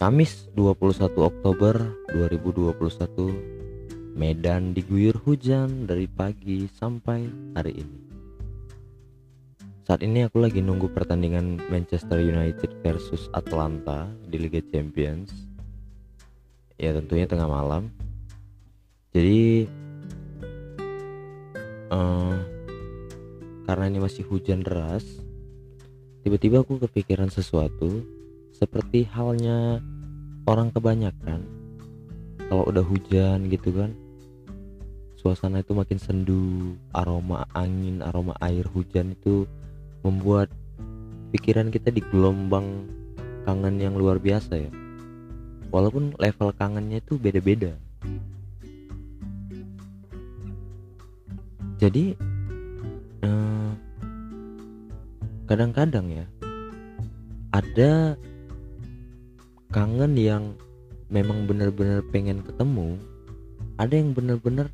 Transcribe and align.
Kamis 0.00 0.48
21 0.56 1.12
Oktober 1.12 1.76
2021 2.16 4.16
Medan 4.16 4.72
diguyur 4.72 5.12
hujan 5.28 5.84
dari 5.84 6.08
pagi 6.08 6.64
sampai 6.72 7.28
hari 7.52 7.84
ini. 7.84 8.00
Saat 9.84 10.00
ini 10.00 10.24
aku 10.24 10.40
lagi 10.40 10.64
nunggu 10.64 10.88
pertandingan 10.96 11.60
Manchester 11.68 12.16
United 12.16 12.80
versus 12.80 13.28
Atlanta 13.36 14.08
di 14.24 14.40
Liga 14.40 14.64
Champions. 14.72 15.36
Ya 16.80 16.96
tentunya 16.96 17.28
tengah 17.28 17.52
malam. 17.52 17.92
Jadi 19.12 19.68
uh, 21.92 22.40
Karena 23.68 23.84
ini 23.92 24.00
masih 24.00 24.24
hujan 24.24 24.64
deras 24.64 25.04
Tiba-tiba 26.24 26.64
aku 26.64 26.80
kepikiran 26.88 27.28
sesuatu 27.28 28.19
seperti 28.60 29.08
halnya 29.08 29.80
orang 30.44 30.68
kebanyakan. 30.68 31.48
Kalau 32.44 32.68
udah 32.68 32.84
hujan 32.84 33.48
gitu 33.48 33.72
kan 33.72 33.96
suasana 35.16 35.60
itu 35.60 35.76
makin 35.76 36.00
sendu 36.00 36.76
aroma 36.96 37.44
angin 37.52 38.00
aroma 38.00 38.32
air 38.40 38.64
hujan 38.72 39.12
itu 39.12 39.44
membuat 40.00 40.48
pikiran 41.32 41.68
kita 41.68 41.92
di 41.92 42.00
gelombang 42.00 42.88
kangen 43.48 43.80
yang 43.80 43.96
luar 43.96 44.20
biasa 44.20 44.60
ya. 44.60 44.72
Walaupun 45.70 46.18
level 46.20 46.50
kangennya 46.56 47.00
itu 47.00 47.16
beda-beda. 47.16 47.72
Jadi 51.80 52.12
eh, 53.24 53.70
kadang-kadang 55.48 56.12
ya 56.12 56.26
ada 57.54 58.20
kangen 59.70 60.18
yang 60.18 60.58
memang 61.10 61.46
benar-benar 61.46 62.02
pengen 62.10 62.42
ketemu 62.42 62.98
ada 63.78 63.94
yang 63.94 64.10
benar-benar 64.10 64.66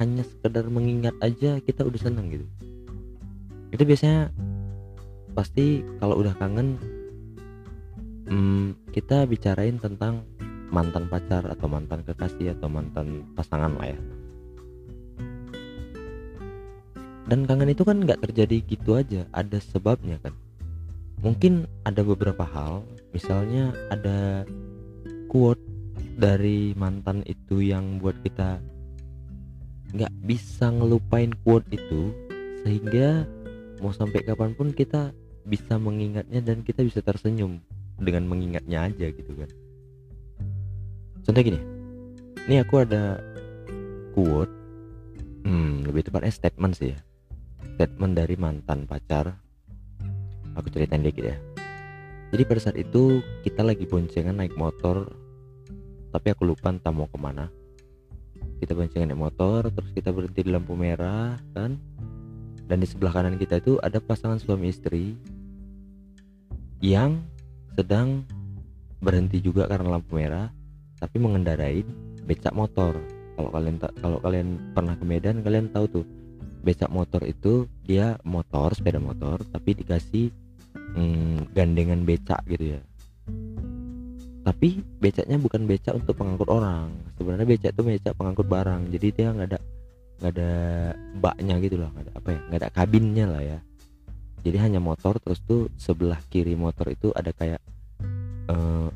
hanya 0.00 0.24
sekedar 0.24 0.64
mengingat 0.72 1.12
aja 1.20 1.60
kita 1.60 1.84
udah 1.84 2.00
seneng 2.00 2.32
gitu. 2.32 2.46
Itu 3.68 3.84
biasanya 3.84 4.32
pasti 5.36 5.84
kalau 6.00 6.24
udah 6.24 6.32
kangen 6.40 6.80
hmm, 8.26 8.88
kita 8.96 9.28
bicarain 9.28 9.76
tentang 9.76 10.24
mantan 10.72 11.12
pacar 11.12 11.44
atau 11.44 11.68
mantan 11.68 12.00
kekasih 12.04 12.56
atau 12.56 12.72
mantan 12.72 13.28
pasangan 13.36 13.76
lah 13.76 13.92
ya. 13.92 14.00
Dan 17.28 17.44
kangen 17.44 17.68
itu 17.68 17.84
kan 17.84 18.00
nggak 18.00 18.24
terjadi 18.24 18.64
gitu 18.64 18.96
aja 18.96 19.28
ada 19.36 19.60
sebabnya 19.60 20.16
kan 20.24 20.32
mungkin 21.22 21.66
ada 21.82 22.02
beberapa 22.02 22.44
hal. 22.46 22.86
Misalnya 23.10 23.74
ada 23.90 24.44
quote 25.26 25.60
dari 26.18 26.74
mantan 26.74 27.22
itu 27.26 27.62
yang 27.62 28.02
buat 28.02 28.18
kita 28.22 28.58
nggak 29.94 30.12
bisa 30.28 30.68
ngelupain 30.68 31.32
quote 31.46 31.64
itu 31.72 32.12
sehingga 32.60 33.24
mau 33.80 33.94
sampai 33.94 34.20
kapan 34.26 34.52
pun 34.52 34.74
kita 34.74 35.16
bisa 35.48 35.80
mengingatnya 35.80 36.44
dan 36.44 36.60
kita 36.60 36.84
bisa 36.84 37.00
tersenyum 37.00 37.62
dengan 37.96 38.28
mengingatnya 38.28 38.90
aja 38.92 39.08
gitu 39.08 39.32
kan. 39.32 39.50
Contoh 41.24 41.40
gini 41.40 41.60
ini 42.48 42.60
aku 42.60 42.84
ada 42.84 43.16
quote 44.12 44.52
hmm, 45.48 45.88
lebih 45.88 46.12
tepatnya 46.12 46.32
statement 46.34 46.74
sih 46.76 46.92
ya. 46.92 46.98
Statement 47.78 48.12
dari 48.18 48.36
mantan 48.36 48.84
pacar 48.84 49.47
aku 50.58 50.74
ceritain 50.74 51.06
dikit 51.06 51.30
ya. 51.30 51.36
Jadi 52.28 52.42
pada 52.44 52.60
saat 52.60 52.76
itu 52.76 53.24
kita 53.46 53.64
lagi 53.64 53.88
boncengan 53.88 54.36
naik 54.36 54.58
motor 54.58 55.08
tapi 56.12 56.34
aku 56.34 56.44
lupa 56.44 56.74
entah 56.74 56.92
mau 56.92 57.08
ke 57.08 57.16
mana. 57.16 57.48
Kita 58.58 58.74
boncengan 58.74 59.14
naik 59.14 59.22
motor 59.22 59.70
terus 59.70 59.90
kita 59.94 60.10
berhenti 60.10 60.44
di 60.44 60.50
lampu 60.50 60.74
merah 60.74 61.38
kan? 61.54 61.78
Dan 62.68 62.84
di 62.84 62.86
sebelah 62.90 63.16
kanan 63.16 63.40
kita 63.40 63.64
itu 63.64 63.80
ada 63.80 63.96
pasangan 63.96 64.36
suami 64.36 64.68
istri 64.68 65.16
yang 66.84 67.24
sedang 67.72 68.26
berhenti 69.00 69.40
juga 69.40 69.64
karena 69.70 69.96
lampu 69.96 70.18
merah 70.18 70.52
tapi 70.98 71.16
mengendarai 71.16 71.86
becak 72.26 72.52
motor. 72.52 72.98
Kalau 73.38 73.54
kalian 73.54 73.78
tak 73.78 73.94
kalau 74.02 74.18
kalian 74.18 74.74
pernah 74.74 74.98
ke 74.98 75.04
Medan 75.06 75.40
kalian 75.40 75.70
tahu 75.70 75.86
tuh 76.02 76.04
becak 76.60 76.90
motor 76.90 77.22
itu 77.24 77.64
dia 77.86 78.18
motor 78.26 78.74
sepeda 78.74 78.98
motor 78.98 79.40
tapi 79.48 79.78
dikasih 79.78 80.28
hmm, 80.96 81.52
gandengan 81.54 82.02
becak 82.02 82.40
gitu 82.48 82.78
ya. 82.78 82.80
Tapi 84.48 84.80
becaknya 84.96 85.36
bukan 85.36 85.68
becak 85.68 85.92
untuk 85.92 86.16
pengangkut 86.16 86.48
orang. 86.48 86.88
Sebenarnya 87.20 87.44
becak 87.44 87.76
itu 87.76 87.82
becak 87.84 88.14
pengangkut 88.16 88.48
barang. 88.48 88.88
Jadi 88.88 89.06
dia 89.12 89.28
nggak 89.36 89.48
ada 89.52 89.60
nggak 90.18 90.32
ada 90.32 90.52
baknya 91.20 91.54
gitu 91.60 91.76
loh. 91.76 91.90
Nggak 91.92 92.04
ada 92.08 92.12
apa 92.16 92.28
ya 92.32 92.40
nggak 92.48 92.60
ada 92.64 92.70
kabinnya 92.72 93.26
lah 93.28 93.42
ya. 93.44 93.58
Jadi 94.40 94.56
hanya 94.62 94.80
motor 94.80 95.20
terus 95.20 95.44
tuh 95.44 95.68
sebelah 95.76 96.16
kiri 96.32 96.56
motor 96.56 96.88
itu 96.88 97.12
ada 97.12 97.34
kayak 97.34 97.60
uh, 98.48 98.88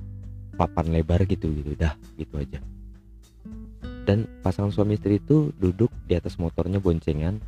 papan 0.57 0.89
lebar 0.89 1.21
gitu 1.29 1.53
gitu. 1.53 1.77
Dah 1.77 1.93
gitu 2.17 2.41
aja. 2.41 2.59
Dan 4.03 4.27
pasangan 4.41 4.73
suami 4.75 4.99
istri 4.99 5.23
itu 5.23 5.53
duduk 5.61 5.93
di 6.09 6.17
atas 6.17 6.41
motornya 6.41 6.81
boncengan. 6.81 7.39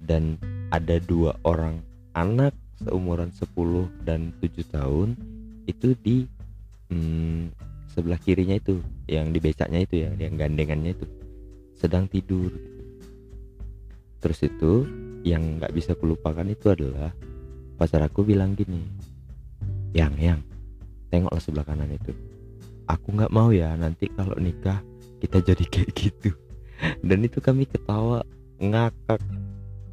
Dan 0.00 0.40
ada 0.72 0.96
dua 0.98 1.36
orang 1.44 1.78
anak 2.16 2.56
seumuran 2.80 3.28
10 3.32 4.08
dan 4.08 4.32
7 4.40 4.64
tahun 4.72 5.08
itu 5.68 5.92
di 6.00 6.24
hmm, 6.88 7.52
sebelah 7.92 8.16
kirinya 8.16 8.56
itu 8.56 8.80
yang 9.04 9.30
di 9.30 9.38
becaknya 9.38 9.84
itu 9.84 10.08
ya 10.08 10.10
yang 10.16 10.40
gandengannya 10.40 10.96
itu. 10.96 11.06
Sedang 11.76 12.08
tidur. 12.08 12.52
Terus 14.20 14.40
itu 14.44 14.84
yang 15.24 15.60
nggak 15.60 15.72
bisa 15.76 15.92
kulupakan 15.96 16.48
itu 16.48 16.72
adalah 16.72 17.12
pacar 17.76 18.04
aku 18.04 18.24
bilang 18.24 18.56
gini 18.56 18.84
yang 19.92 20.12
yang 20.16 20.40
tengoklah 21.12 21.40
sebelah 21.40 21.66
kanan 21.68 21.92
itu. 21.92 22.12
Aku 22.88 23.12
nggak 23.12 23.32
mau 23.32 23.52
ya 23.52 23.76
nanti 23.76 24.08
kalau 24.16 24.36
nikah 24.40 24.80
kita 25.20 25.44
jadi 25.44 25.64
kayak 25.68 25.92
gitu. 25.92 26.32
Dan 27.06 27.28
itu 27.28 27.44
kami 27.44 27.68
ketawa 27.68 28.24
ngakak. 28.56 29.20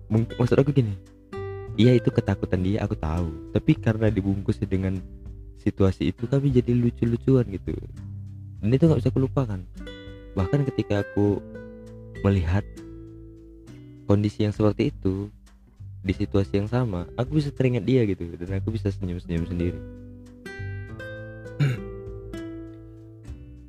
Mungkin 0.07 0.39
maksud 0.39 0.55
aku 0.55 0.71
gini 0.71 1.16
iya 1.77 1.95
itu 1.95 2.09
ketakutan 2.09 2.65
dia 2.65 2.83
aku 2.83 2.97
tahu. 2.97 3.29
Tapi 3.53 3.71
karena 3.77 4.09
dibungkus 4.09 4.59
dengan 4.59 4.99
situasi 5.61 6.11
itu 6.11 6.25
kami 6.27 6.49
jadi 6.49 6.73
lucu-lucuan 6.73 7.45
gitu. 7.53 7.77
Dan 8.59 8.73
itu 8.73 8.83
nggak 8.89 8.99
bisa 9.05 9.13
kulupakan 9.13 9.61
bahkan 10.37 10.61
ketika 10.69 11.01
aku 11.01 11.41
melihat 12.21 12.61
kondisi 14.05 14.45
yang 14.45 14.53
seperti 14.53 14.93
itu 14.93 15.33
di 16.05 16.13
situasi 16.13 16.61
yang 16.61 16.69
sama 16.69 17.09
aku 17.17 17.41
bisa 17.41 17.49
teringat 17.49 17.81
dia 17.89 18.05
gitu 18.05 18.37
dan 18.37 18.61
aku 18.61 18.69
bisa 18.69 18.93
senyum-senyum 18.93 19.49
sendiri. 19.49 19.79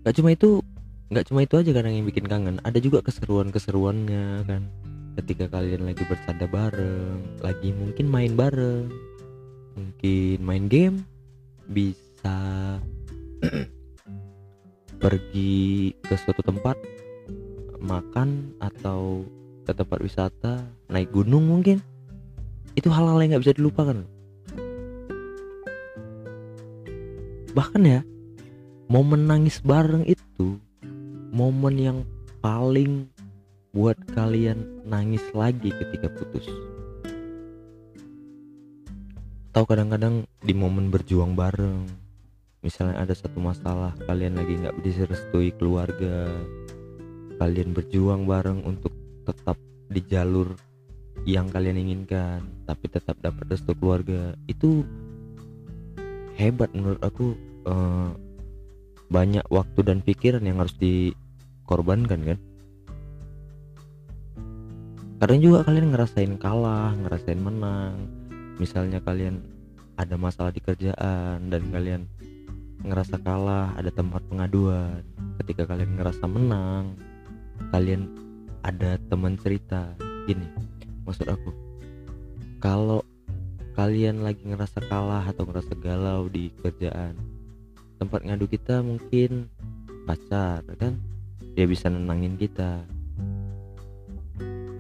Gak 0.05 0.15
cuma 0.21 0.33
itu 0.37 0.61
nggak 1.09 1.25
cuma 1.33 1.41
itu 1.41 1.57
aja 1.57 1.73
kadang 1.73 1.97
yang 1.97 2.05
bikin 2.05 2.29
kangen. 2.29 2.61
Ada 2.65 2.85
juga 2.85 3.01
keseruan-keseruannya 3.01 4.45
kan 4.45 4.69
ketika 5.19 5.51
kalian 5.51 5.83
lagi 5.83 6.07
bercanda 6.07 6.47
bareng 6.47 7.43
lagi 7.43 7.75
mungkin 7.75 8.07
main 8.07 8.39
bareng 8.39 8.87
mungkin 9.75 10.39
main 10.47 10.71
game 10.71 11.03
bisa 11.67 12.39
pergi 15.03 15.95
ke 16.03 16.15
suatu 16.19 16.43
tempat 16.43 16.79
makan 17.79 18.59
atau 18.59 19.23
ke 19.63 19.73
tempat 19.77 19.99
wisata 20.03 20.65
naik 20.91 21.15
gunung 21.15 21.47
mungkin. 21.47 21.79
Itu 22.75 22.91
hal-hal 22.91 23.19
yang 23.23 23.37
nggak 23.37 23.45
bisa 23.47 23.57
dilupakan. 23.59 23.99
Bahkan 27.55 27.83
ya 27.87 28.01
momen 28.91 29.27
nangis 29.27 29.63
bareng 29.63 30.07
itu 30.07 30.59
momen 31.31 31.75
yang 31.79 31.99
paling 32.43 33.11
buat 33.73 33.97
kalian 34.17 34.89
nangis 34.89 35.23
lagi 35.37 35.71
ketika 35.71 36.09
putus. 36.13 36.49
Atau 39.53 39.65
kadang-kadang 39.67 40.25
di 40.45 40.55
momen 40.55 40.93
berjuang 40.93 41.35
bareng 41.35 42.09
misalnya 42.59 43.07
ada 43.07 43.15
satu 43.15 43.39
masalah 43.39 43.95
kalian 44.11 44.35
lagi 44.35 44.59
nggak 44.59 44.79
bisa 44.83 45.07
restui 45.07 45.55
keluarga 45.55 46.27
kalian 47.39 47.71
berjuang 47.71 48.27
bareng 48.27 48.67
untuk 48.67 48.91
tetap 49.23 49.55
di 49.87 50.03
jalur 50.11 50.59
yang 51.23 51.47
kalian 51.55 51.79
inginkan 51.79 52.43
tapi 52.67 52.91
tetap 52.91 53.15
dapat 53.23 53.47
restu 53.47 53.79
keluarga 53.79 54.35
itu 54.51 54.83
hebat 56.35 56.75
menurut 56.75 56.99
aku 56.99 57.39
eh, 57.71 58.11
banyak 59.07 59.47
waktu 59.55 59.81
dan 59.87 60.03
pikiran 60.03 60.43
yang 60.43 60.59
harus 60.59 60.75
dikorbankan 60.83 62.21
kan 62.27 62.39
kadang 65.19 65.43
juga 65.43 65.67
kalian 65.67 65.91
ngerasain 65.91 66.35
kalah 66.39 66.95
ngerasain 66.95 67.43
menang. 67.43 68.07
Misalnya 68.59 68.99
kalian 69.03 69.43
ada 69.99 70.15
masalah 70.15 70.55
di 70.55 70.63
kerjaan 70.63 71.51
dan 71.51 71.63
kalian 71.75 72.07
ngerasa 72.87 73.19
kalah 73.23 73.75
ada 73.75 73.91
tempat 73.91 74.23
pengaduan. 74.31 75.03
Ketika 75.43 75.67
kalian 75.67 75.99
ngerasa 75.99 76.25
menang 76.27 76.95
kalian 77.75 78.07
ada 78.63 78.97
teman 79.11 79.35
cerita 79.39 79.93
gini 80.29 80.47
maksud 81.03 81.27
aku 81.27 81.51
kalau 82.63 83.03
kalian 83.75 84.23
lagi 84.23 84.43
ngerasa 84.43 84.83
kalah 84.87 85.23
atau 85.27 85.47
ngerasa 85.47 85.73
galau 85.79 86.27
di 86.27 86.51
kerjaan 86.59 87.15
tempat 87.99 88.27
ngadu 88.27 88.47
kita 88.47 88.83
mungkin 88.83 89.51
pacar 90.07 90.63
kan? 90.79 90.99
Dia 91.55 91.67
bisa 91.67 91.91
nenangin 91.91 92.39
kita 92.39 92.87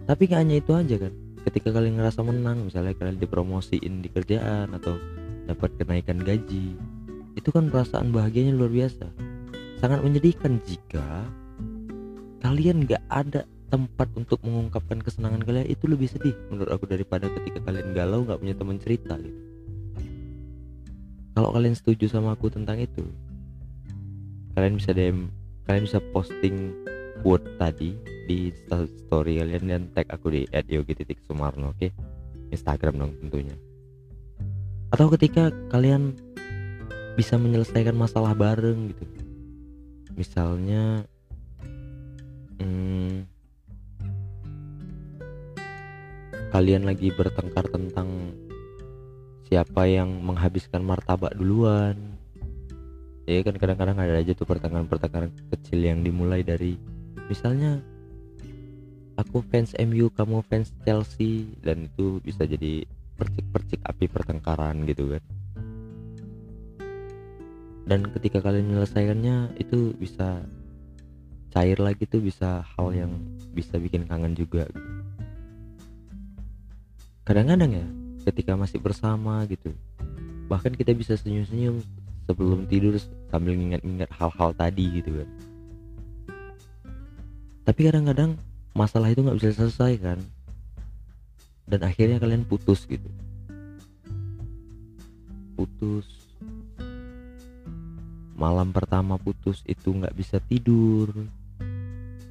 tapi 0.08 0.25
gak 0.25 0.40
hanya 0.40 0.56
itu 0.56 0.72
aja 0.72 0.96
kan. 0.96 1.12
Ketika 1.44 1.69
kalian 1.69 2.00
ngerasa 2.00 2.25
menang 2.25 2.64
misalnya 2.64 2.96
kalian 2.96 3.20
dipromosiin 3.20 4.00
di 4.00 4.08
kerjaan 4.08 4.72
atau 4.72 4.96
dapat 5.44 5.76
kenaikan 5.76 6.20
gaji 6.20 6.76
itu 7.37 7.49
kan 7.52 7.69
perasaan 7.69 8.08
bahagianya 8.08 8.56
luar 8.56 8.72
biasa. 8.72 9.05
Sangat 9.78 10.00
menyedihkan 10.00 10.64
jika 10.64 11.28
kalian 12.40 12.88
gak 12.88 13.05
ada 13.12 13.44
tempat 13.69 14.08
untuk 14.16 14.40
mengungkapkan 14.40 15.05
kesenangan 15.05 15.44
kalian. 15.44 15.69
Itu 15.69 15.93
lebih 15.93 16.08
sedih 16.08 16.32
menurut 16.49 16.72
aku 16.72 16.88
daripada 16.88 17.28
ketika 17.28 17.69
kalian 17.69 17.93
galau 17.93 18.25
gak 18.25 18.40
punya 18.40 18.56
teman 18.56 18.81
cerita 18.81 19.20
gitu. 19.20 19.40
Kalau 21.37 21.52
kalian 21.52 21.76
setuju 21.76 22.08
sama 22.08 22.32
aku 22.34 22.49
tentang 22.49 22.81
itu 22.81 23.05
kalian 24.58 24.75
bisa 24.75 24.90
DM 24.90 25.31
kalian 25.70 25.87
bisa 25.87 26.02
posting 26.10 26.75
quote 27.22 27.46
tadi 27.62 27.94
di 28.28 28.52
story 29.08 29.40
kalian 29.40 29.64
dan 29.72 29.82
tag 29.96 30.12
aku 30.12 30.28
di 30.28 30.44
@yogi.sumarno 30.52 31.72
oke? 31.72 31.80
Okay? 31.80 31.90
Instagram 32.52 33.00
dong 33.00 33.12
tentunya. 33.25 33.56
Atau 34.92 35.08
ketika 35.16 35.48
kalian 35.72 36.12
bisa 37.16 37.40
menyelesaikan 37.40 37.96
masalah 37.96 38.36
bareng 38.36 38.92
gitu. 38.92 39.04
Misalnya 40.14 41.02
hmm, 42.60 43.25
kalian 46.52 46.84
lagi 46.84 47.10
bertengkar 47.10 47.66
tentang 47.72 48.36
siapa 49.48 49.88
yang 49.88 50.08
menghabiskan 50.20 50.84
martabak 50.84 51.32
duluan. 51.32 51.96
Ya 53.28 53.44
kan 53.44 53.60
kadang-kadang 53.60 53.96
ada 54.00 54.20
aja 54.20 54.32
tuh 54.32 54.48
pertengkaran-pertengkaran 54.48 55.32
kecil 55.52 55.84
yang 55.84 56.00
dimulai 56.00 56.40
dari 56.40 56.81
misalnya 57.28 57.84
aku 59.19 59.43
fans 59.50 59.75
MU 59.75 60.06
kamu 60.15 60.47
fans 60.47 60.70
Chelsea 60.87 61.50
dan 61.67 61.91
itu 61.91 62.23
bisa 62.23 62.47
jadi 62.47 62.87
percik-percik 63.19 63.82
api 63.82 64.06
pertengkaran 64.06 64.87
gitu 64.87 65.19
kan. 65.19 65.25
Dan 67.88 68.06
ketika 68.15 68.38
kalian 68.38 68.70
menyelesaikannya 68.70 69.59
itu 69.59 69.97
bisa 69.99 70.47
cair 71.50 71.81
lagi 71.81 72.05
tuh 72.06 72.23
bisa 72.23 72.62
hal 72.76 72.93
yang 72.93 73.12
bisa 73.56 73.81
bikin 73.81 74.05
kangen 74.05 74.37
juga 74.37 74.69
kadang-kadang 77.25 77.73
ya 77.73 77.87
ketika 78.29 78.53
masih 78.56 78.81
bersama 78.81 79.44
gitu 79.49 79.73
bahkan 80.49 80.73
kita 80.73 80.93
bisa 80.97 81.17
senyum-senyum 81.17 81.81
sebelum 82.29 82.69
tidur 82.69 82.97
sambil 83.32 83.56
ingat-ingat 83.56 84.09
hal-hal 84.12 84.53
tadi 84.53 85.00
gitu 85.00 85.25
kan. 85.25 85.29
Tapi 87.69 87.81
kadang-kadang 87.85 88.37
masalah 88.78 89.10
itu 89.10 89.26
nggak 89.26 89.38
bisa 89.42 89.58
selesai 89.58 89.98
kan. 89.98 90.19
Dan 91.66 91.82
akhirnya 91.82 92.22
kalian 92.22 92.46
putus 92.46 92.86
gitu. 92.86 93.10
Putus. 95.58 96.06
Malam 98.38 98.70
pertama 98.70 99.19
putus 99.19 99.66
itu 99.66 99.90
nggak 99.90 100.14
bisa 100.14 100.38
tidur. 100.38 101.10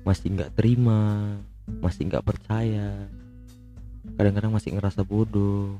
Masih 0.07 0.31
nggak 0.31 0.55
terima. 0.55 1.35
Masih 1.83 2.07
nggak 2.07 2.23
percaya. 2.23 2.95
Kadang-kadang 4.15 4.55
masih 4.55 4.71
ngerasa 4.71 5.03
bodoh. 5.03 5.75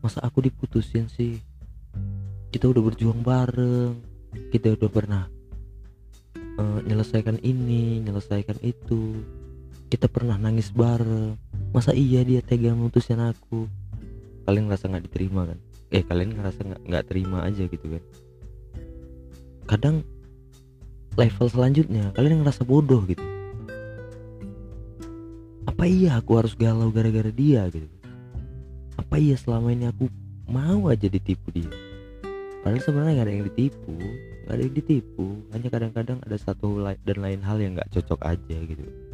Masa 0.00 0.24
aku 0.24 0.48
diputusin 0.48 1.12
sih? 1.12 1.36
Kita 2.48 2.72
udah 2.72 2.80
berjuang 2.80 3.20
bareng. 3.20 4.00
Kita 4.48 4.72
udah 4.72 4.88
pernah 4.88 5.24
uh, 6.58 6.80
nyelesaikan 6.84 7.38
ini 7.44 8.02
nyelesaikan 8.02 8.58
itu 8.64 9.20
kita 9.92 10.08
pernah 10.08 10.40
nangis 10.40 10.72
bareng. 10.72 11.36
Masa 11.76 11.92
iya 11.92 12.24
dia 12.24 12.40
tega 12.40 12.72
memutusin 12.72 13.20
aku? 13.20 13.68
Kalian 14.48 14.72
ngerasa 14.72 14.88
nggak 14.88 15.04
diterima 15.04 15.44
kan? 15.44 15.58
Eh 15.92 16.00
kalian 16.00 16.32
ngerasa 16.32 16.60
nggak 16.64 16.80
nggak 16.88 17.04
terima 17.12 17.44
aja 17.44 17.68
gitu 17.68 17.86
kan? 17.92 18.02
Kadang 19.68 19.96
level 21.20 21.46
selanjutnya 21.52 22.08
kalian 22.16 22.40
ngerasa 22.40 22.64
bodoh 22.64 23.04
gitu. 23.04 23.20
Apa 25.68 25.84
iya 25.84 26.16
aku 26.16 26.40
harus 26.40 26.56
galau 26.56 26.88
gara-gara 26.88 27.28
dia 27.28 27.68
gitu? 27.68 27.92
Apa 28.96 29.20
iya 29.20 29.36
selama 29.36 29.76
ini 29.76 29.92
aku 29.92 30.08
mau 30.48 30.88
aja 30.88 31.04
ditipu 31.04 31.52
dia? 31.52 31.68
Padahal 32.64 32.80
sebenarnya 32.80 33.12
gak 33.20 33.26
ada 33.28 33.34
yang 33.36 33.46
ditipu 33.52 33.96
gak 34.48 34.56
ada 34.56 34.62
yang 34.64 34.74
ditipu. 34.74 35.26
Hanya 35.52 35.68
kadang-kadang 35.68 36.18
ada 36.24 36.36
satu 36.40 36.80
dan 36.80 37.18
lain 37.20 37.44
hal 37.44 37.60
yang 37.60 37.76
gak 37.76 37.92
cocok 37.92 38.20
aja 38.24 38.56
gitu 38.56 39.11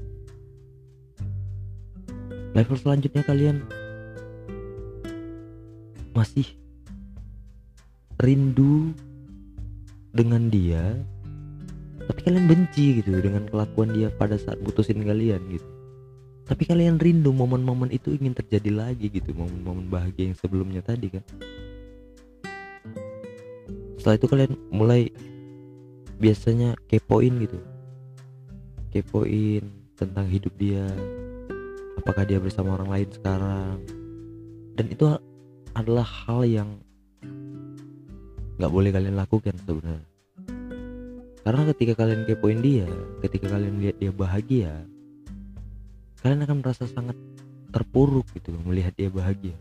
level 2.57 2.77
selanjutnya 2.79 3.25
kalian. 3.25 3.65
Masih 6.17 6.47
rindu 8.19 8.91
dengan 10.11 10.51
dia 10.51 10.99
tapi 12.09 12.25
kalian 12.25 12.49
benci 12.49 13.05
gitu 13.05 13.21
dengan 13.21 13.45
kelakuan 13.45 13.93
dia 13.93 14.09
pada 14.09 14.41
saat 14.41 14.57
putusin 14.65 15.05
kalian 15.05 15.45
gitu. 15.53 15.69
Tapi 16.49 16.65
kalian 16.65 16.97
rindu 16.97 17.29
momen-momen 17.37 17.93
itu 17.93 18.17
ingin 18.17 18.33
terjadi 18.33 18.73
lagi 18.73 19.13
gitu 19.13 19.37
momen-momen 19.37 19.93
bahagia 19.93 20.33
yang 20.33 20.39
sebelumnya 20.41 20.81
tadi 20.81 21.13
kan? 21.13 21.25
Setelah 24.01 24.17
itu 24.17 24.27
kalian 24.27 24.53
mulai 24.73 25.13
biasanya 26.17 26.73
kepoin 26.89 27.45
gitu. 27.45 27.61
Kepoin 28.89 29.69
tentang 30.01 30.27
hidup 30.33 30.57
dia 30.57 30.89
apakah 32.09 32.25
dia 32.25 32.41
bersama 32.41 32.73
orang 32.73 32.89
lain 32.89 33.09
sekarang. 33.13 33.85
Dan 34.81 34.89
itu 34.89 35.05
adalah 35.77 36.09
hal 36.09 36.41
yang 36.49 36.81
nggak 38.57 38.73
boleh 38.73 38.89
kalian 38.89 39.13
lakukan 39.13 39.53
sebenarnya. 39.61 40.09
Karena 41.45 41.69
ketika 41.69 41.93
kalian 42.01 42.25
kepoin 42.25 42.65
dia 42.65 42.89
ketika 43.21 43.53
kalian 43.53 43.77
lihat 43.77 44.01
dia 44.01 44.09
bahagia 44.09 44.73
kalian 46.25 46.45
akan 46.49 46.65
merasa 46.65 46.89
sangat 46.89 47.17
terpuruk 47.77 48.25
gitu 48.33 48.57
melihat 48.65 48.97
dia 48.97 49.13
bahagia. 49.13 49.57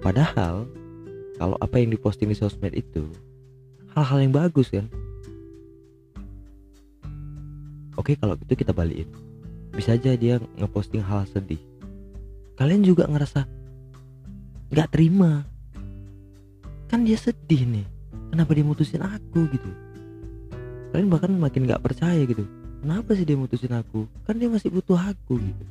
Padahal 0.00 0.64
kalau 1.36 1.60
apa 1.60 1.84
yang 1.84 1.92
diposting 1.92 2.32
di 2.32 2.36
sosmed 2.36 2.72
itu 2.72 3.12
hal-hal 3.92 4.24
yang 4.24 4.32
bagus 4.32 4.72
kan? 4.72 4.88
Oke 8.00 8.16
kalau 8.16 8.40
gitu 8.40 8.56
kita 8.56 8.72
balikin 8.72 9.33
bisa 9.74 9.98
aja 9.98 10.14
dia 10.14 10.38
ngeposting 10.58 11.02
hal 11.02 11.26
sedih. 11.26 11.58
Kalian 12.54 12.86
juga 12.86 13.10
ngerasa 13.10 13.42
nggak 14.70 14.88
terima. 14.94 15.42
Kan 16.86 17.02
dia 17.02 17.18
sedih 17.18 17.66
nih. 17.66 17.86
Kenapa 18.30 18.54
dia 18.54 18.66
mutusin 18.66 19.02
aku 19.02 19.50
gitu? 19.50 19.70
Kalian 20.94 21.10
bahkan 21.10 21.34
makin 21.34 21.66
gak 21.66 21.82
percaya 21.82 22.22
gitu. 22.22 22.46
Kenapa 22.82 23.14
sih 23.18 23.26
dia 23.26 23.34
mutusin 23.38 23.74
aku? 23.74 24.06
Kan 24.26 24.38
dia 24.38 24.46
masih 24.46 24.70
butuh 24.70 24.98
aku 24.98 25.38
gitu. 25.38 25.64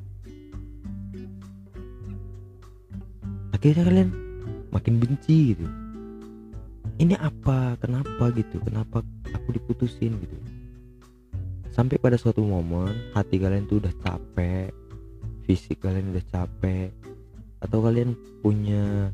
Akhirnya 3.56 3.84
kalian 3.88 4.10
makin 4.72 5.00
benci 5.00 5.56
gitu. 5.56 5.64
Ini 7.00 7.16
apa? 7.20 7.80
Kenapa 7.80 8.32
gitu? 8.36 8.60
Kenapa 8.64 9.04
aku 9.32 9.48
diputusin 9.56 10.16
gitu 10.20 10.53
sampai 11.74 11.98
pada 11.98 12.22
suatu 12.22 12.46
momen 12.46 12.94
hati 13.18 13.42
kalian 13.42 13.66
tuh 13.66 13.82
udah 13.82 13.94
capek 14.06 14.70
fisik 15.50 15.82
kalian 15.82 16.14
udah 16.14 16.26
capek 16.30 16.94
atau 17.66 17.82
kalian 17.82 18.14
punya 18.46 19.10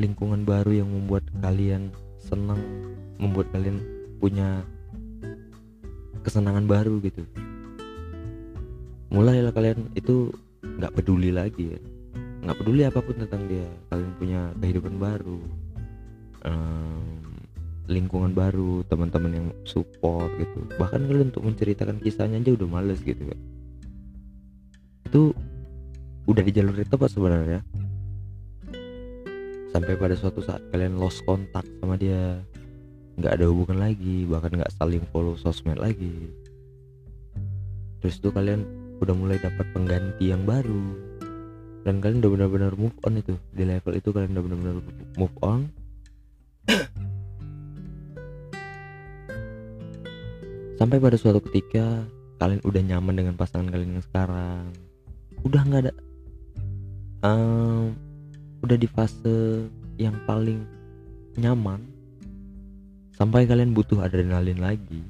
lingkungan 0.00 0.42
baru 0.48 0.80
yang 0.82 0.88
membuat 0.88 1.28
kalian 1.44 1.92
senang 2.18 2.58
membuat 3.20 3.52
kalian 3.52 3.78
punya 4.18 4.64
kesenangan 6.24 6.64
baru 6.64 6.98
gitu. 7.04 7.22
Mulailah 9.12 9.52
kalian 9.52 9.92
itu 9.94 10.32
nggak 10.64 10.94
peduli 10.96 11.30
lagi 11.30 11.76
ya. 11.76 11.80
Nggak 12.42 12.56
peduli 12.64 12.82
apa 12.88 12.98
pun 13.04 13.14
tentang 13.20 13.44
dia 13.46 13.68
kalian 13.92 14.12
punya 14.16 14.40
kehidupan 14.58 14.96
baru 14.96 15.38
um, 16.48 17.33
lingkungan 17.84 18.32
baru 18.32 18.84
teman-teman 18.88 19.32
yang 19.32 19.48
support 19.68 20.32
gitu. 20.40 20.68
Bahkan 20.80 21.04
kalian 21.04 21.28
untuk 21.34 21.44
menceritakan 21.44 22.00
kisahnya 22.00 22.40
aja 22.40 22.56
udah 22.56 22.68
males 22.68 23.00
gitu 23.04 23.28
kan 23.28 23.40
itu 25.14 25.30
udah 26.26 26.42
di 26.42 26.50
jalur 26.50 26.74
itu 26.74 26.90
apa 26.90 27.06
sebenarnya? 27.06 27.62
Sampai 29.70 29.94
pada 29.94 30.18
suatu 30.18 30.42
saat 30.42 30.58
kalian 30.74 30.98
lost 30.98 31.22
kontak 31.22 31.62
sama 31.78 31.94
dia. 31.94 32.42
Nggak 33.14 33.32
ada 33.38 33.46
hubungan 33.46 33.78
lagi 33.78 34.26
bahkan 34.26 34.58
nggak 34.58 34.74
saling 34.74 35.06
follow 35.14 35.38
sosmed 35.38 35.78
lagi. 35.78 36.34
Terus 38.02 38.18
tuh 38.18 38.34
kalian 38.34 38.66
udah 38.98 39.14
mulai 39.14 39.38
dapat 39.38 39.70
pengganti 39.70 40.34
yang 40.34 40.42
baru. 40.42 40.98
Dan 41.86 42.02
kalian 42.02 42.18
udah 42.18 42.30
benar-benar 42.34 42.74
move 42.74 42.98
on 43.06 43.14
itu. 43.14 43.38
Di 43.54 43.62
level 43.62 43.94
itu 43.94 44.10
kalian 44.10 44.34
udah 44.34 44.44
benar-benar 44.50 44.76
move 45.14 45.36
on 45.46 45.70
sampai 50.74 50.98
pada 50.98 51.14
suatu 51.14 51.38
ketika 51.50 52.02
kalian 52.42 52.62
udah 52.66 52.82
nyaman 52.82 53.14
dengan 53.14 53.34
pasangan 53.38 53.70
kalian 53.70 53.98
yang 53.98 54.06
sekarang. 54.06 54.64
Udah 55.46 55.60
nggak 55.62 55.82
ada 55.86 55.92
um, 57.22 57.94
udah 58.64 58.76
di 58.78 58.88
fase 58.90 59.68
yang 60.00 60.16
paling 60.26 60.66
nyaman. 61.38 61.80
Sampai 63.14 63.46
kalian 63.46 63.70
butuh 63.70 64.02
adrenalin 64.02 64.58
lagi. 64.58 65.02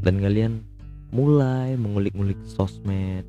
Dan 0.00 0.24
kalian 0.24 0.64
mulai 1.12 1.76
mengulik-ngulik 1.76 2.38
sosmed 2.48 3.24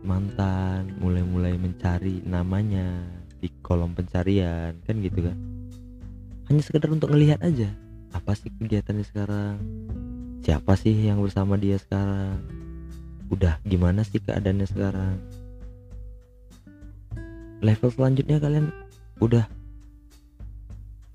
mantan 0.00 0.96
mulai-mulai 0.96 1.60
mencari 1.60 2.24
namanya 2.24 3.04
di 3.36 3.52
kolom 3.60 3.92
pencarian 3.92 4.72
kan 4.88 4.96
gitu 4.98 5.28
kan. 5.28 5.36
Hanya 6.50 6.62
sekedar 6.64 6.90
untuk 6.90 7.12
ngelihat 7.14 7.38
aja 7.44 7.70
apa 8.10 8.32
sih 8.34 8.50
kegiatannya 8.50 9.04
sekarang? 9.06 9.56
Siapa 10.42 10.74
sih 10.74 10.94
yang 10.94 11.22
bersama 11.22 11.54
dia 11.54 11.78
sekarang? 11.78 12.42
Udah 13.30 13.62
gimana 13.62 14.02
sih 14.02 14.18
keadaannya 14.18 14.66
sekarang? 14.66 15.16
Level 17.60 17.90
selanjutnya 17.92 18.40
kalian 18.40 18.72
udah 19.22 19.46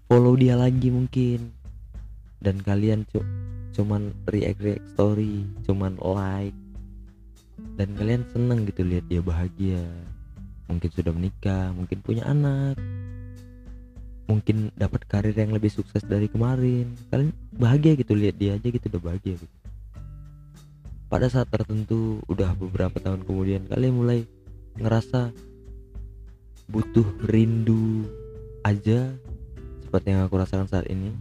follow 0.08 0.38
dia 0.40 0.56
lagi 0.56 0.88
mungkin. 0.94 1.52
Dan 2.40 2.62
kalian 2.62 3.04
cu 3.10 3.26
cuman 3.76 4.16
react 4.32 4.62
react 4.64 4.86
story 4.96 5.44
cuman 5.68 6.00
like. 6.00 6.56
Dan 7.76 7.92
kalian 8.00 8.24
seneng 8.32 8.64
gitu 8.70 8.88
lihat 8.88 9.06
dia 9.12 9.20
bahagia. 9.20 9.84
Mungkin 10.72 10.90
sudah 10.94 11.12
menikah 11.12 11.76
mungkin 11.76 12.00
punya 12.00 12.24
anak 12.26 12.80
mungkin 14.26 14.74
dapat 14.74 15.06
karir 15.06 15.38
yang 15.38 15.54
lebih 15.54 15.70
sukses 15.70 16.02
dari 16.02 16.26
kemarin. 16.26 16.98
Kalian 17.14 17.32
bahagia 17.54 17.94
gitu 17.98 18.18
lihat 18.18 18.36
dia 18.38 18.58
aja 18.58 18.68
gitu 18.68 18.86
udah 18.90 19.02
bahagia 19.02 19.38
gitu. 19.38 19.56
Pada 21.06 21.30
saat 21.30 21.48
tertentu 21.54 22.20
udah 22.26 22.58
beberapa 22.58 22.98
tahun 22.98 23.24
kemudian 23.24 23.70
kalian 23.70 23.94
mulai 23.94 24.20
ngerasa 24.82 25.30
butuh 26.66 27.06
rindu 27.30 28.10
aja 28.66 29.14
seperti 29.86 30.08
yang 30.10 30.26
aku 30.26 30.42
rasakan 30.42 30.66
saat 30.66 30.90
ini 30.90 31.14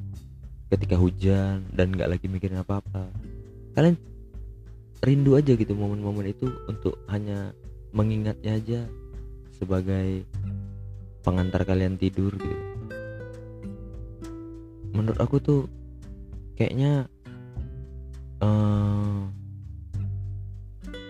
ketika 0.73 0.97
hujan 0.97 1.69
dan 1.77 1.93
nggak 1.93 2.09
lagi 2.17 2.27
mikirin 2.27 2.65
apa-apa. 2.65 3.13
Kalian 3.77 4.01
rindu 5.05 5.37
aja 5.37 5.53
gitu 5.53 5.77
momen-momen 5.77 6.33
itu 6.33 6.49
untuk 6.65 6.97
hanya 7.13 7.53
mengingatnya 7.93 8.57
aja 8.57 8.81
sebagai 9.61 10.25
pengantar 11.21 11.69
kalian 11.69 12.01
tidur 12.01 12.33
gitu 12.41 12.74
menurut 14.95 15.19
aku 15.19 15.43
tuh 15.43 15.61
kayaknya 16.55 17.11
uh, 18.39 19.27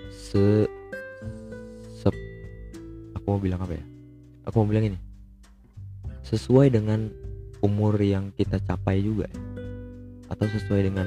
se, 0.08 0.64
se 1.92 2.08
aku 3.12 3.26
mau 3.28 3.40
bilang 3.40 3.60
apa 3.60 3.76
ya? 3.76 3.84
Aku 4.48 4.64
mau 4.64 4.68
bilang 4.72 4.88
ini. 4.88 4.98
Sesuai 6.24 6.72
dengan 6.72 7.12
umur 7.60 8.00
yang 8.00 8.32
kita 8.32 8.56
capai 8.64 9.04
juga 9.04 9.28
ya. 9.28 9.40
atau 10.32 10.48
sesuai 10.48 10.88
dengan 10.88 11.06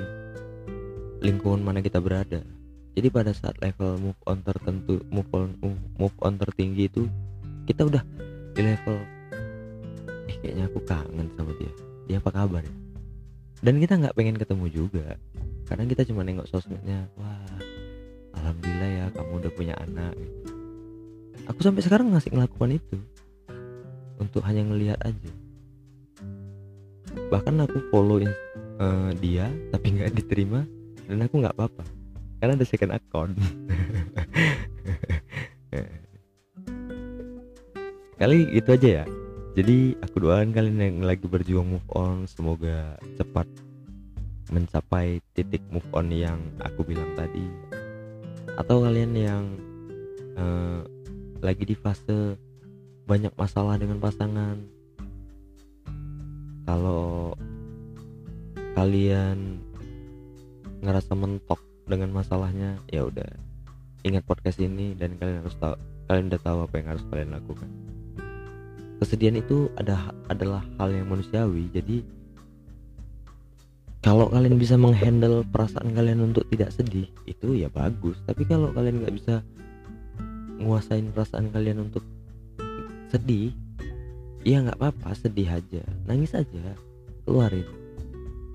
lingkungan 1.26 1.66
mana 1.66 1.82
kita 1.82 1.98
berada. 1.98 2.46
Jadi 2.94 3.08
pada 3.14 3.34
saat 3.34 3.58
level 3.62 3.98
move 3.98 4.22
on 4.30 4.42
tertentu 4.46 5.02
move 5.10 5.30
on 5.34 5.58
move 5.98 6.18
on 6.22 6.38
tertinggi 6.38 6.90
itu 6.90 7.06
kita 7.70 7.86
udah 7.86 8.02
di 8.58 8.62
level 8.66 8.98
eh 10.26 10.36
kayaknya 10.42 10.66
aku 10.66 10.80
kangen 10.88 11.30
sama 11.38 11.54
dia 11.62 11.87
dia 12.08 12.24
apa 12.24 12.32
kabar 12.32 12.64
ya? 12.64 12.76
Dan 13.60 13.84
kita 13.84 14.00
nggak 14.00 14.16
pengen 14.16 14.40
ketemu 14.40 14.66
juga. 14.72 15.20
Karena 15.68 15.84
kita 15.84 16.08
cuma 16.08 16.24
nengok 16.24 16.48
sosmednya 16.48 17.12
wah 17.20 17.44
alhamdulillah 18.40 18.88
ya 18.88 19.06
kamu 19.12 19.44
udah 19.44 19.52
punya 19.52 19.76
anak. 19.84 20.16
Aku 21.52 21.60
sampai 21.60 21.84
sekarang 21.84 22.08
masih 22.08 22.32
ngelakukan 22.32 22.80
itu. 22.80 22.98
Untuk 24.18 24.40
hanya 24.48 24.64
ngelihat 24.64 25.04
aja. 25.04 25.32
Bahkan 27.28 27.60
aku 27.68 27.92
follow 27.92 28.24
uh, 28.24 29.12
dia 29.20 29.52
tapi 29.76 30.00
nggak 30.00 30.16
diterima 30.16 30.64
dan 31.12 31.28
aku 31.28 31.44
nggak 31.44 31.52
apa-apa. 31.60 31.84
Karena 32.40 32.56
ada 32.56 32.64
second 32.64 32.96
account. 32.96 33.36
Kali 38.18 38.50
itu 38.50 38.66
aja 38.74 39.04
ya 39.04 39.06
jadi 39.58 39.98
aku 40.06 40.22
doakan 40.22 40.54
kalian 40.54 40.78
yang 40.78 40.98
lagi 41.02 41.26
berjuang 41.26 41.66
move 41.66 41.90
on 41.98 42.30
semoga 42.30 42.94
cepat 43.18 43.50
mencapai 44.54 45.18
titik 45.34 45.66
move 45.74 45.90
on 45.98 46.14
yang 46.14 46.38
aku 46.62 46.86
bilang 46.86 47.10
tadi. 47.18 47.42
Atau 48.54 48.86
kalian 48.86 49.18
yang 49.18 49.44
uh, 50.38 50.86
lagi 51.42 51.66
di 51.66 51.74
fase 51.74 52.38
banyak 53.10 53.34
masalah 53.34 53.82
dengan 53.82 53.98
pasangan. 53.98 54.62
Kalau 56.70 57.34
kalian 58.78 59.58
ngerasa 60.86 61.18
mentok 61.18 61.58
dengan 61.90 62.14
masalahnya 62.14 62.78
ya 62.94 63.10
udah 63.10 63.26
ingat 64.06 64.22
podcast 64.30 64.62
ini 64.62 64.94
dan 64.94 65.18
kalian 65.18 65.42
harus 65.42 65.58
tahu 65.58 65.74
kalian 66.06 66.30
udah 66.30 66.42
tahu 66.46 66.58
apa 66.70 66.74
yang 66.78 66.88
harus 66.94 67.04
kalian 67.10 67.32
lakukan 67.34 67.70
kesedihan 68.98 69.38
itu 69.38 69.70
ada 69.78 70.10
adalah 70.30 70.66
hal 70.82 70.90
yang 70.90 71.08
manusiawi. 71.10 71.70
Jadi 71.70 72.02
kalau 74.02 74.30
kalian 74.30 74.58
bisa 74.58 74.78
menghandle 74.78 75.44
perasaan 75.50 75.94
kalian 75.94 76.32
untuk 76.32 76.46
tidak 76.50 76.74
sedih 76.74 77.10
itu 77.30 77.58
ya 77.58 77.70
bagus. 77.70 78.18
Tapi 78.26 78.46
kalau 78.46 78.74
kalian 78.74 79.04
nggak 79.04 79.16
bisa 79.18 79.36
nguasain 80.58 81.14
perasaan 81.14 81.54
kalian 81.54 81.90
untuk 81.90 82.02
sedih 83.14 83.54
ya 84.42 84.62
nggak 84.66 84.78
apa-apa 84.82 85.14
sedih 85.18 85.50
aja. 85.50 85.84
Nangis 86.10 86.34
aja 86.34 86.74
keluarin. 87.26 87.68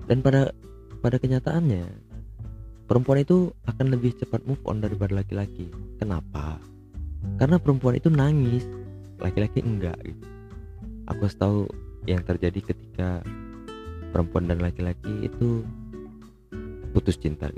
Dan 0.09 0.19
pada 0.19 0.51
pada 0.99 1.15
kenyataannya 1.19 1.87
perempuan 2.87 3.23
itu 3.23 3.51
akan 3.63 3.95
lebih 3.95 4.15
cepat 4.19 4.43
move 4.43 4.59
on 4.67 4.83
daripada 4.83 5.15
laki-laki. 5.15 5.71
Kenapa? 6.01 6.59
Karena 7.39 7.55
perempuan 7.55 7.95
itu 7.95 8.11
nangis 8.11 8.67
laki-laki 9.23 9.63
enggak 9.63 9.95
gitu 10.03 10.32
aku 11.07 11.27
harus 11.27 11.37
tahu 11.37 11.59
yang 12.07 12.23
terjadi 12.23 12.59
ketika 12.73 13.23
perempuan 14.11 14.47
dan 14.47 14.59
laki-laki 14.59 15.27
itu 15.27 15.63
putus 16.93 17.17
cinta. 17.17 17.49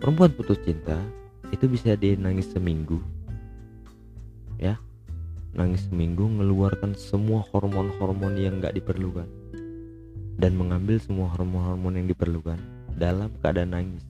Perempuan 0.00 0.32
putus 0.34 0.58
cinta 0.64 0.96
itu 1.52 1.66
bisa 1.70 1.94
dia 1.94 2.16
nangis 2.18 2.50
seminggu 2.50 2.98
ya. 4.56 4.80
Nangis 5.56 5.88
seminggu 5.88 6.28
mengeluarkan 6.28 6.92
semua 7.00 7.40
hormon-hormon 7.48 8.36
yang 8.36 8.60
nggak 8.60 8.76
diperlukan 8.76 9.24
dan 10.36 10.52
mengambil 10.52 11.00
semua 11.00 11.32
hormon-hormon 11.32 11.96
yang 11.96 12.06
diperlukan 12.12 12.60
dalam 12.92 13.32
keadaan 13.40 13.72
nangis. 13.72 14.04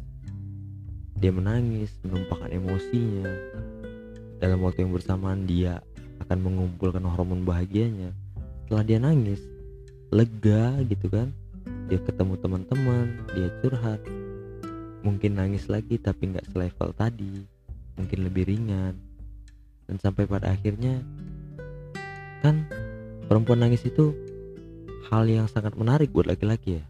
Dia 1.16 1.30
menangis 1.30 1.94
menumpahkan 2.02 2.50
emosinya. 2.50 3.30
Dalam 4.36 4.58
waktu 4.66 4.84
yang 4.84 4.92
bersamaan 4.92 5.48
dia 5.48 5.80
akan 6.26 6.38
mengumpulkan 6.44 7.00
hormon 7.06 7.46
bahagianya 7.46 8.12
setelah 8.66 8.82
dia 8.82 8.98
nangis 8.98 9.38
lega 10.10 10.74
gitu 10.90 11.06
kan. 11.06 11.30
Dia 11.86 12.02
ketemu 12.02 12.34
teman-teman 12.42 13.14
dia 13.30 13.46
curhat. 13.62 14.02
Mungkin 15.06 15.38
nangis 15.38 15.70
lagi 15.70 16.02
tapi 16.02 16.34
nggak 16.34 16.50
selevel 16.50 16.90
tadi. 16.98 17.46
Mungkin 17.94 18.26
lebih 18.26 18.50
ringan. 18.50 18.98
Dan 19.86 20.02
sampai 20.02 20.26
pada 20.26 20.50
akhirnya 20.50 20.98
kan 22.42 22.66
perempuan 23.30 23.62
nangis 23.62 23.86
itu 23.86 24.10
hal 25.14 25.30
yang 25.30 25.46
sangat 25.46 25.78
menarik 25.78 26.10
buat 26.10 26.26
laki-laki 26.26 26.82
ya. 26.82 26.84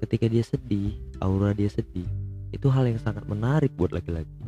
Ketika 0.00 0.24
dia 0.24 0.40
sedih 0.40 0.96
aura 1.20 1.52
dia 1.52 1.68
sedih 1.68 2.08
itu 2.48 2.72
hal 2.72 2.88
yang 2.88 2.96
sangat 2.96 3.28
menarik 3.28 3.76
buat 3.76 3.92
laki-laki. 3.92 4.40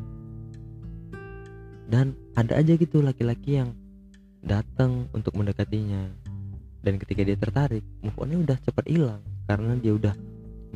Dan 1.84 2.16
ada 2.32 2.56
aja 2.56 2.80
gitu 2.80 3.04
laki-laki 3.04 3.60
yang 3.60 3.76
datang 4.44 5.08
untuk 5.16 5.32
mendekatinya. 5.34 6.12
Dan 6.84 7.00
ketika 7.00 7.24
dia 7.24 7.34
tertarik 7.34 7.80
move 8.04 8.16
onnya 8.20 8.38
udah 8.44 8.56
cepat 8.60 8.84
hilang. 8.84 9.24
Karena 9.48 9.72
dia 9.80 9.96
udah 9.96 10.14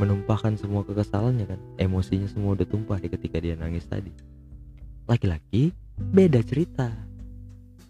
menumpahkan 0.01 0.57
semua 0.57 0.83
kekesalannya 0.83 1.47
kan. 1.47 1.61
Emosinya 1.77 2.27
semua 2.27 2.57
udah 2.57 2.65
tumpah 2.65 2.97
di 2.97 3.13
ketika 3.13 3.37
dia 3.39 3.55
nangis 3.55 3.85
tadi. 3.85 4.11
Laki-laki 5.05 5.71
beda 6.01 6.41
cerita. 6.41 6.89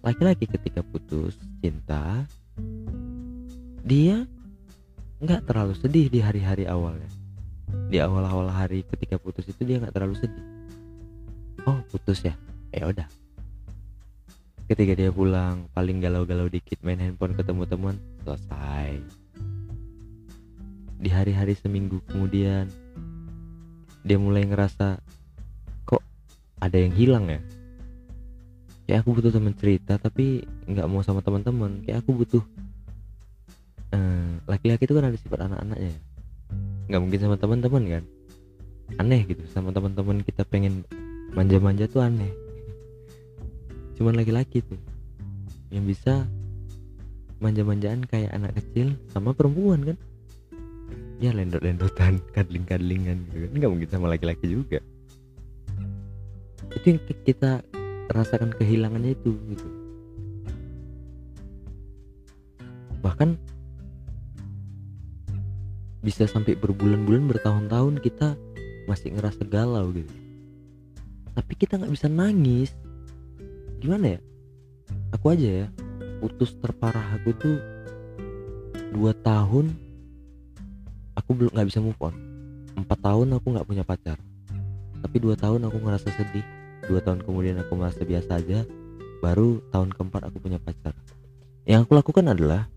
Laki-laki 0.02 0.50
ketika 0.50 0.82
putus 0.82 1.38
cinta 1.62 2.26
dia 3.86 4.26
nggak 5.18 5.46
terlalu 5.46 5.74
sedih 5.78 6.06
di 6.10 6.18
hari-hari 6.18 6.66
awalnya. 6.66 7.08
Di 7.88 8.02
awal-awal 8.02 8.50
hari 8.50 8.82
ketika 8.84 9.16
putus 9.18 9.46
itu 9.46 9.62
dia 9.62 9.78
nggak 9.78 9.94
terlalu 9.94 10.18
sedih. 10.18 10.46
Oh 11.66 11.78
putus 11.90 12.22
ya? 12.26 12.34
Ya 12.70 12.86
udah 12.86 13.08
ketika 14.68 14.92
dia 14.92 15.08
pulang 15.08 15.64
paling 15.72 15.96
galau-galau 15.96 16.44
dikit 16.52 16.76
main 16.84 17.00
handphone 17.00 17.32
ketemu 17.32 17.64
teman 17.64 17.96
selesai. 18.20 19.00
Di 21.00 21.08
hari-hari 21.08 21.56
seminggu 21.56 22.04
kemudian 22.04 22.68
dia 24.04 24.18
mulai 24.20 24.44
ngerasa 24.44 25.00
kok 25.88 26.04
ada 26.60 26.76
yang 26.76 26.92
hilang 26.92 27.32
ya? 27.32 27.40
Kayak 28.84 29.08
aku 29.08 29.16
butuh 29.16 29.32
teman 29.32 29.56
cerita 29.56 29.96
tapi 29.96 30.44
nggak 30.68 30.84
mau 30.84 31.00
sama 31.00 31.24
teman-teman. 31.24 31.80
Kayak 31.88 32.04
aku 32.04 32.10
butuh 32.12 32.44
eh, 33.96 34.32
laki-laki 34.44 34.84
itu 34.84 34.92
kan 34.92 35.08
ada 35.08 35.16
sifat 35.16 35.48
anak-anaknya 35.48 35.96
ya. 35.96 36.00
nggak 36.92 37.00
mungkin 37.00 37.20
sama 37.24 37.36
teman-teman 37.40 37.82
kan? 37.88 38.04
Aneh 39.00 39.24
gitu 39.24 39.48
sama 39.48 39.72
teman-teman 39.72 40.20
kita 40.20 40.44
pengen 40.44 40.84
manja-manja 41.32 41.88
tuh 41.88 42.04
aneh 42.04 42.47
cuman 43.98 44.14
laki-laki 44.14 44.62
tuh 44.62 44.78
yang 45.74 45.82
bisa 45.84 46.22
manja-manjaan 47.42 48.06
kayak 48.06 48.30
anak 48.30 48.54
kecil 48.62 48.94
sama 49.10 49.34
perempuan 49.34 49.82
kan? 49.82 49.98
Ya 51.18 51.34
lendot-lendotan 51.34 52.22
kadling-kadlingan 52.38 53.26
gitu 53.28 53.36
kan. 53.42 53.50
Nggak 53.58 53.70
mungkin 53.74 53.90
sama 53.90 54.06
laki-laki 54.06 54.46
juga. 54.46 54.78
Itu 56.70 56.94
yang 56.94 57.00
kita 57.26 57.66
rasakan 58.14 58.54
kehilangannya 58.54 59.18
itu 59.18 59.34
gitu. 59.50 59.68
Bahkan 63.02 63.34
bisa 66.06 66.30
sampai 66.30 66.54
berbulan-bulan 66.54 67.26
bertahun-tahun 67.34 67.98
kita 67.98 68.38
masih 68.86 69.18
ngerasa 69.18 69.42
galau 69.50 69.90
gitu. 69.90 70.14
Tapi 71.34 71.52
kita 71.58 71.82
nggak 71.82 71.92
bisa 71.92 72.06
nangis 72.06 72.72
gimana 73.78 74.16
ya? 74.16 74.20
Aku 75.16 75.32
aja 75.32 75.48
ya 75.64 75.66
putus 76.18 76.54
terparah 76.58 77.14
aku 77.14 77.30
tuh 77.38 77.56
dua 78.90 79.14
tahun 79.22 79.70
aku 81.14 81.30
belum 81.34 81.50
nggak 81.54 81.68
bisa 81.68 81.80
move 81.82 81.98
on. 82.02 82.14
Empat 82.74 82.98
tahun 83.02 83.38
aku 83.38 83.46
nggak 83.54 83.66
punya 83.66 83.84
pacar. 83.86 84.18
Tapi 84.98 85.16
dua 85.22 85.38
tahun 85.38 85.66
aku 85.66 85.78
ngerasa 85.78 86.08
sedih. 86.14 86.46
Dua 86.86 87.02
tahun 87.02 87.22
kemudian 87.22 87.58
aku 87.62 87.74
merasa 87.78 88.02
biasa 88.02 88.38
aja 88.38 88.66
baru 89.18 89.62
tahun 89.74 89.94
keempat 89.94 90.30
aku 90.30 90.38
punya 90.42 90.58
pacar. 90.62 90.94
Yang 91.66 91.86
aku 91.86 91.92
lakukan 91.98 92.26
adalah 92.32 92.70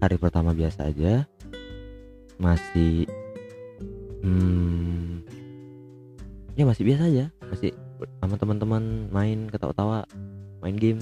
hari 0.00 0.16
pertama 0.16 0.56
biasa 0.56 0.88
aja 0.88 1.28
masih 2.40 3.04
hmm, 4.24 5.20
ya 6.56 6.64
masih 6.64 6.88
biasa 6.88 7.02
aja 7.12 7.24
masih 7.52 7.70
sama 8.20 8.34
teman-teman 8.40 9.08
main 9.12 9.48
ketawa-tawa 9.50 10.08
main 10.64 10.76
game. 10.76 11.00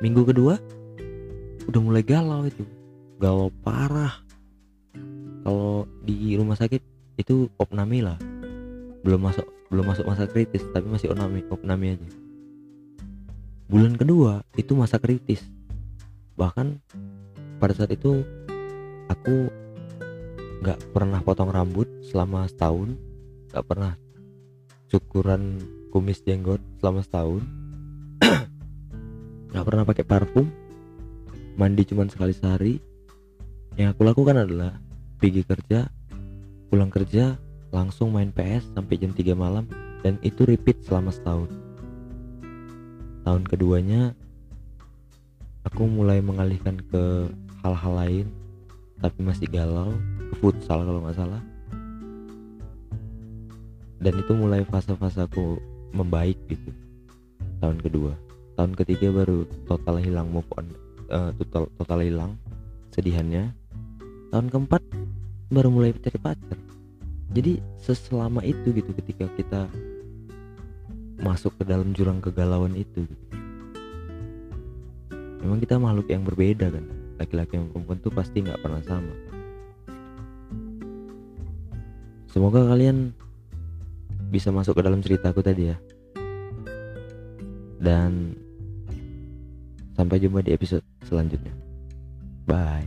Minggu 0.00 0.24
kedua 0.24 0.56
udah 1.68 1.80
mulai 1.80 2.04
galau 2.04 2.48
itu. 2.48 2.64
Galau 3.20 3.52
parah. 3.60 4.24
Kalau 5.44 5.84
di 6.04 6.36
rumah 6.36 6.56
sakit 6.56 6.80
itu 7.20 7.48
opname 7.60 8.00
lah. 8.00 8.16
Belum 9.04 9.20
masuk 9.20 9.44
belum 9.70 9.86
masuk 9.86 10.04
masa 10.08 10.26
kritis 10.26 10.66
tapi 10.74 10.90
masih 10.90 11.12
opname 11.12 11.44
opname 11.52 11.96
aja. 11.96 12.08
Bulan 13.70 13.94
kedua 13.94 14.42
itu 14.58 14.74
masa 14.74 14.98
kritis. 14.98 15.46
Bahkan 16.34 16.80
pada 17.60 17.72
saat 17.76 17.92
itu 17.92 18.24
aku 19.06 19.46
nggak 20.60 20.92
pernah 20.92 21.20
potong 21.22 21.52
rambut 21.52 21.86
selama 22.08 22.48
setahun. 22.50 22.96
Nggak 23.52 23.66
pernah 23.68 23.92
cukuran 24.90 25.62
kumis 25.94 26.20
jenggot 26.26 26.58
selama 26.82 27.00
setahun. 27.06 27.42
Nggak 29.54 29.64
pernah 29.64 29.84
pakai 29.86 30.04
parfum. 30.04 30.46
Mandi 31.54 31.86
cuma 31.86 32.04
sekali 32.10 32.34
sehari. 32.34 32.74
Yang 33.78 33.94
aku 33.94 34.02
lakukan 34.02 34.36
adalah 34.42 34.76
pergi 35.22 35.46
kerja 35.46 35.86
pulang 36.70 36.90
kerja 36.90 37.34
langsung 37.74 38.14
main 38.14 38.30
PS 38.30 38.74
sampai 38.78 38.94
jam 38.98 39.10
3 39.10 39.34
malam 39.34 39.66
dan 40.06 40.18
itu 40.22 40.46
repeat 40.46 40.82
selama 40.86 41.10
setahun. 41.10 41.50
Tahun 43.26 43.44
keduanya 43.46 44.14
aku 45.66 45.86
mulai 45.90 46.22
mengalihkan 46.22 46.78
ke 46.78 47.30
hal-hal 47.62 47.92
lain 47.94 48.26
tapi 49.02 49.20
masih 49.20 49.50
galau 49.50 49.92
ke 50.30 50.34
futsal 50.40 50.86
kalau 50.86 51.04
nggak 51.04 51.18
salah 51.18 51.42
dan 54.00 54.16
itu 54.16 54.32
mulai 54.32 54.64
fase-fase 54.64 55.28
aku 55.28 55.60
membaik 55.92 56.40
gitu. 56.48 56.72
Tahun 57.60 57.76
kedua. 57.78 58.16
Tahun 58.56 58.72
ketiga 58.76 59.12
baru 59.12 59.44
total 59.68 60.00
hilang 60.00 60.32
move 60.32 60.48
on 60.56 60.66
uh, 61.12 61.30
total 61.36 61.68
total 61.76 62.00
hilang 62.00 62.32
sedihannya 62.94 63.52
tahun 64.30 64.46
keempat 64.48 64.82
baru 65.50 65.68
mulai 65.68 65.90
cari 65.98 66.18
pacar. 66.18 66.58
Jadi 67.30 67.62
seselama 67.78 68.42
itu 68.42 68.74
gitu 68.74 68.90
ketika 68.94 69.26
kita 69.38 69.62
masuk 71.20 71.54
ke 71.60 71.68
dalam 71.68 71.92
jurang 71.94 72.18
kegalauan 72.18 72.74
itu 72.74 73.06
gitu. 73.06 73.26
memang 75.40 75.58
kita 75.62 75.76
makhluk 75.78 76.08
yang 76.10 76.22
berbeda 76.26 76.68
kan. 76.72 76.84
Laki-laki 77.20 77.60
yang 77.60 77.68
perempuan 77.70 77.98
tuh 78.00 78.12
pasti 78.12 78.40
nggak 78.40 78.60
pernah 78.64 78.82
sama. 78.84 79.14
Semoga 82.30 82.62
kalian 82.70 83.12
bisa 84.30 84.54
masuk 84.54 84.78
ke 84.78 84.82
dalam 84.86 85.02
ceritaku 85.02 85.42
tadi 85.42 85.74
ya. 85.74 85.76
Dan 87.82 88.38
sampai 89.98 90.22
jumpa 90.22 90.46
di 90.46 90.54
episode 90.54 90.86
selanjutnya. 91.04 91.52
Bye 92.46 92.86